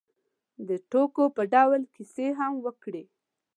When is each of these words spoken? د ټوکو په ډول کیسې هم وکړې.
د 0.67 0.69
ټوکو 0.91 1.23
په 1.35 1.43
ډول 1.53 1.81
کیسې 1.95 2.27
هم 2.39 2.53
وکړې. 2.65 3.03